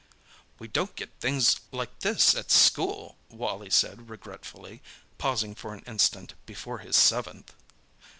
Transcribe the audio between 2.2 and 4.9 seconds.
at school!" Wally said regretfully,